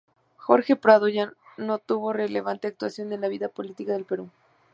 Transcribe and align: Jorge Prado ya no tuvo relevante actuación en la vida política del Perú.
Jorge 0.37 0.75
Prado 0.77 1.07
ya 1.09 1.31
no 1.57 1.77
tuvo 1.77 2.11
relevante 2.11 2.67
actuación 2.67 3.13
en 3.13 3.21
la 3.21 3.27
vida 3.27 3.49
política 3.49 3.93
del 3.93 4.05
Perú. 4.05 4.31